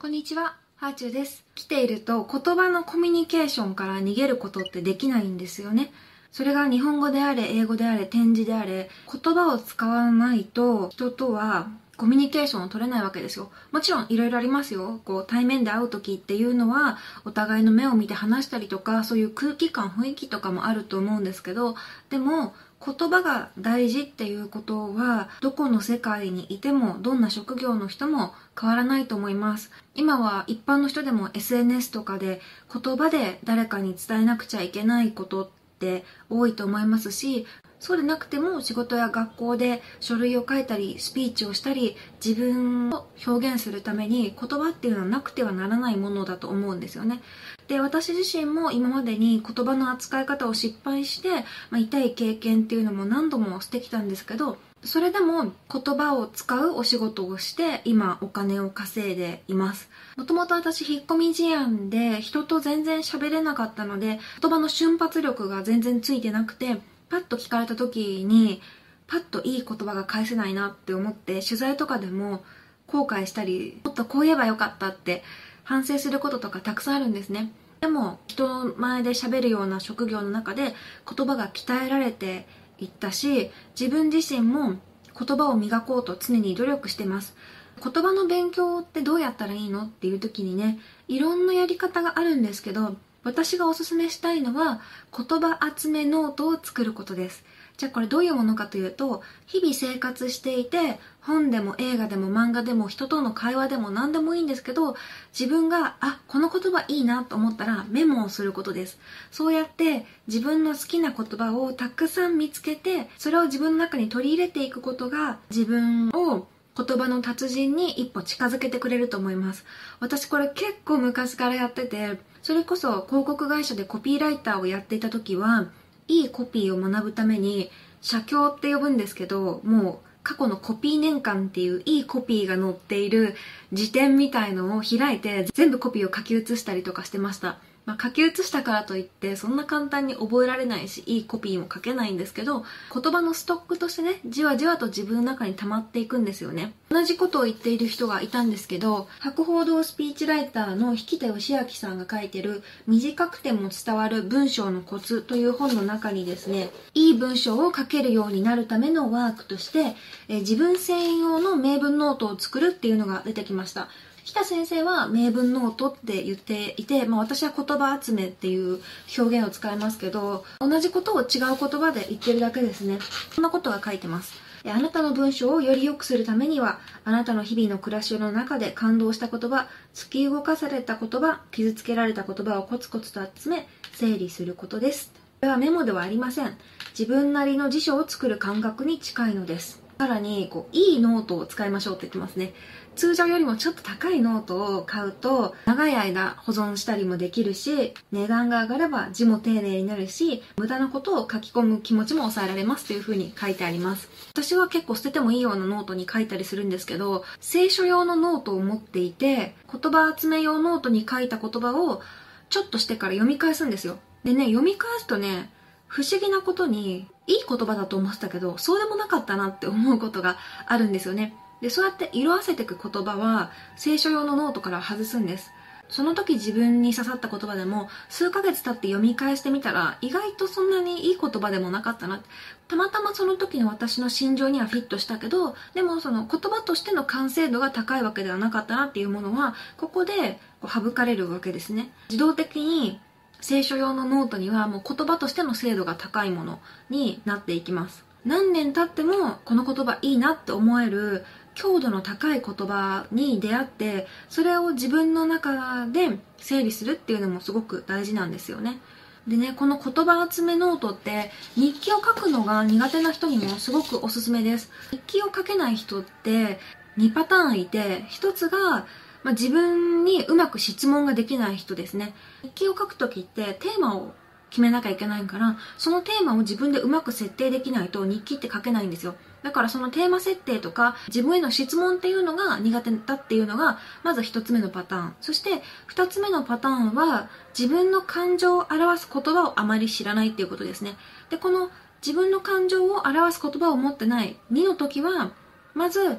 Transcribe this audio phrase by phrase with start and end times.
[0.00, 1.44] こんにちは、ハーチューです。
[1.56, 5.90] 来ていると言葉のコミュニケーションから逃げることってできないんですよね。
[6.30, 11.66] それが日本語であれ、英語であれ、展示であれ、言葉を使わないと人とは
[11.96, 13.50] コミュニケーションを取れないわけですよ。
[13.72, 15.00] もちろんいろいろありますよ。
[15.04, 21.74] こう対面で会う時っていうのはお互いの目を見て話したりとか、そういう空気感、雰囲気とかもあると思うんですけど、
[22.08, 29.70] でも言葉が大事っていうことはどこの世界にいてもどんな職業の人も変わらないと思います。
[29.94, 32.40] 今は一般の人でも SNS とかで
[32.72, 37.46] 言葉で誰かに伝えなくちゃいけないことって多いと思いますし
[37.80, 47.20] そうでなくても仕事や学校で書類を書いたりスピーチをしたり自分を表現するために言葉っていうのはなくてはならないものだと思うんですよね。
[47.68, 59.90] で私自身も今までに言葉の扱い方を失敗して、まあ、痛い経験っていうのも何度もしてきたんですけどそれでも言葉を使うお仕事をして今お金を稼いでいます。
[60.16, 66.78] もともと私引っ込み思案で人と全然喋れなかったので言葉の瞬発力が全然ついてなくて
[67.10, 68.60] パッと聞かれた時に
[69.06, 72.44] パッといい言葉が返せないなって思って取材とかでも
[72.86, 75.22] 後悔したりもっとこう言えばよかったって
[75.64, 77.52] 反省することとかたくさんあるんですね。
[77.80, 80.74] でも人前で喋るような職業の中で
[81.08, 82.46] 言葉が鍛えられて
[82.78, 84.76] いったし自分自身も
[85.18, 87.36] 言葉を磨こうと常に努力してます。
[87.80, 94.80] 言葉の勉強ってどうやったらいいのっていう時にねいろんなやり方があるんですけど私がおすすめしたいのは
[95.16, 97.44] 言葉集めノートを作ることです。
[97.78, 104.96] じゃあこれどういうものかというと日々生活していて本でも映画でも漫画でも人との会話でも何でもいいんですけど
[105.38, 108.98] 自分があこの言葉いいなと思ったらメモをすることです。
[109.30, 119.64] そうやって自分の好きな言葉をたくさん見つけてそれを自分の中に取り入れていくことが自分を言葉の達人に一歩近づけてくれると思います。
[120.00, 125.66] 私これ結構昔からやっててそれこそ広告会社でコピーライターをやっていた時は
[126.06, 133.34] いいコピーを学ぶために写経って呼ぶんですけどもう過去のコピー年間っていういいコピーが載っている
[133.74, 137.58] 辞典みたいのを開いて全部コピーを書き写したりとかしてました。
[137.84, 142.64] まあ、書き写したからといってそんな簡単に覚えられないしいいコピーも書けないんですけど
[142.94, 146.72] 言葉のストックとしてねじわじわと自分の中に溜まっていくんですよね。
[146.90, 159.96] 同じことを言っている人がいたんですけど博報堂スピーチライターの引田義明さんが書いてる短くても伝わる文章のコツという本の中にですねいい文章を書けるようになるためのワークとして
[160.28, 163.88] え自分専用の名文ノートを作るっていうのが出てきました。
[164.24, 168.80] ひきた先生は名文ノートって言っていて、まあ、私は言葉集めっていう
[169.16, 172.98] 表現を使いますけど同じことを違う言葉で言ってるだけですね。
[173.32, 174.34] そんなことが書いてます。
[174.64, 185.12] あなたの文章をより良くするためにはあなたの日々の暮らしの中で感動した言葉突き動かされた言葉傷つけられた言葉をコツコツと集め整理することです。
[185.40, 186.56] これはメモではありません。
[186.98, 189.87] 自分なりの辞書を作る感覚に近いのです。
[189.98, 192.54] さらにこういいノートを使いましょうって言ってますね。
[192.94, 204.08] 通常よりもちょっと高いノートを買うと長い間保存したりもできるし値段が上がれば字も丁寧になるし無駄なことを書き込む気持ちも抑えられますというふうに書いてあります。
[204.32, 212.02] 私は結構捨ててもいいようなノートに書いたりするんですけど清書用のノートを持っていて言葉集め用ノートに書いた言葉を
[212.50, 213.98] ちょっとしてから読み返すんですよ。
[214.24, 215.50] でね読み返すとね
[215.86, 221.34] 不思議なことにいい言葉だと思ってたけどそうでもなかったなって思うことがあるんですよね。
[221.60, 225.52] でそうやって色あせていく言葉は清書用のノートから外すんです。
[225.88, 232.22] その時自分に刺さった言葉でも数ヶ月経って読み返してみたら意外とそんなにいい言葉でもなかったな。
[232.68, 241.90] たまたまその時の私の心情にはフィットしたけどでもその言葉としての完成度が高いわけではなかったなっていうものはここで省かれるわけですね。
[242.10, 243.00] 自動的に
[243.40, 246.60] 清書用のノートにはもう言葉としての精度が高いもの
[246.90, 248.04] になっていきます。
[248.24, 258.80] 何年経ってもこの言葉いいなって思える強度の高い言葉に出会ってそれを自分の中で整理するっていうのもすごく大事なんですよね。
[259.26, 264.70] でねこの言葉集めノートって日記を書くのが苦手な人にもすごくおすすめです。
[264.90, 266.58] 日記を書けない人って
[266.96, 268.86] 2パターンいて1つが
[269.22, 272.14] まあ、自分にうまく質問ができない人ですね。
[272.42, 274.14] 日記を書く時ってテーマを
[274.50, 279.14] 決めなきゃいけないからそのテーマを自分でうまく設定できないと日記って書けないんですよ。
[279.42, 285.16] だからそのテーマ設定とか自分への質問っていうのが苦手だっていうのがまず1つ目のパターン。
[285.20, 285.62] そして
[285.94, 290.96] 2つ目のパターンは自分の感情を表す言葉をあまり知らないっていうことですね。
[291.30, 291.70] でこの
[292.04, 295.32] 自分の感情を表す言葉を持ってない2の時は
[295.74, 296.18] まず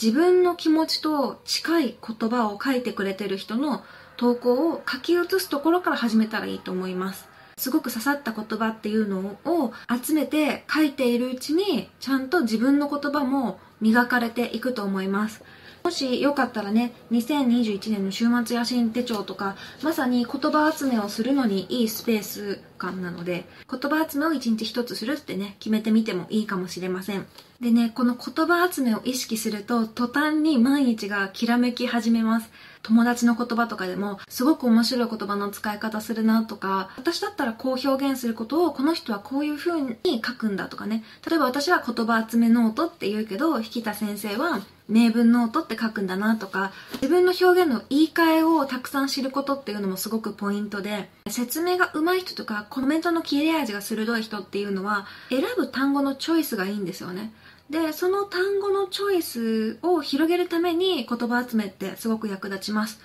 [0.00, 3.82] 自分の気持ちと近い言葉を書いてくれてる人の
[4.16, 7.28] 投稿を書き写すところから始めたらいいと思います。
[7.56, 15.42] すごく刺さった言葉っていうのを集めて書いているうちにちゃんと自分の言葉も磨かれていくと思います。
[15.88, 27.24] もしよかったらね、2021年の週末野心手帳とか、まさに言葉集めをするのにいいスペース感なので、言葉集めを一日一つするってね、決めてみてもいいかもしれません。
[27.62, 32.50] でね、この言葉集めを意識すると、途端に毎日がきらめき始めます。
[32.82, 41.02] 友達の言葉とかでも、すごく面白い言葉の使い方するなとか、私だったらこう表現することを、この人はこういう風に書くんだとかね。
[41.26, 57.32] 例えば私は言葉集めノートって言うけど、ひきた先生は名文ノートって書くんだなとか、自分の表現の言い換えをたくさん知ることっていうのもすごくポイントで、説明が上手い人とか、コメントの切れ味が鋭い人っていうのは、選ぶ単語のチョイスがいいんですよね。
[57.70, 62.98] で、その単語のチョイスを広げるために言葉集めってすごく役立ちます。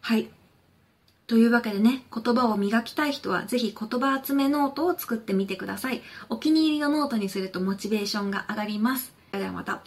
[0.00, 0.30] はい。
[1.26, 6.00] というわけでね、言葉を磨きたい人はぜひ言葉集めノートを作ってみてください。
[6.30, 9.12] お気に入りのノートにするとモチベーションが上がります。
[9.32, 9.82] ではまた。